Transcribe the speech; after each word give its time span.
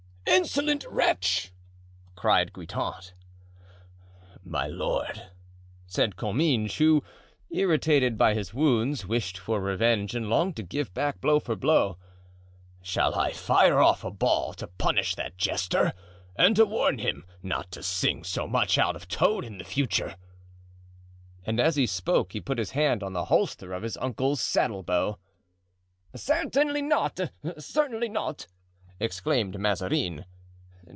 "Insolent 0.33 0.85
wretch!" 0.89 1.51
cried 2.15 2.53
Guitant. 2.53 3.13
"My 4.43 4.65
lord," 4.65 5.27
said 5.85 6.15
Comminges, 6.15 6.77
who, 6.77 7.03
irritated 7.51 8.17
by 8.17 8.33
his 8.33 8.53
wounds, 8.53 9.05
wished 9.05 9.37
for 9.37 9.59
revenge 9.59 10.15
and 10.15 10.29
longed 10.29 10.55
to 10.55 10.63
give 10.63 10.93
back 10.93 11.19
blow 11.21 11.39
for 11.39 11.55
blow, 11.55 11.97
"shall 12.81 13.13
I 13.15 13.33
fire 13.33 13.79
off 13.79 14.03
a 14.03 14.09
ball 14.09 14.53
to 14.55 14.67
punish 14.67 15.15
that 15.15 15.37
jester, 15.37 15.93
and 16.35 16.55
to 16.55 16.65
warn 16.65 16.99
him 16.99 17.25
not 17.43 17.69
to 17.73 17.83
sing 17.83 18.23
so 18.23 18.47
much 18.47 18.77
out 18.77 18.95
of 18.95 19.07
tune 19.07 19.43
in 19.43 19.57
the 19.57 19.63
future?" 19.63 20.15
And 21.45 21.59
as 21.59 21.75
he 21.75 21.85
spoke 21.85 22.31
he 22.31 22.41
put 22.41 22.57
his 22.57 22.71
hand 22.71 23.03
on 23.03 23.13
the 23.13 23.25
holster 23.25 23.73
of 23.73 23.83
his 23.83 23.97
uncle's 23.97 24.41
saddle 24.41 24.81
bow. 24.81 25.17
"Certainly 26.15 26.81
not! 26.83 27.19
certainly 27.59 28.09
not," 28.09 28.47
exclaimed 28.99 29.57
Mazarin. 29.59 30.25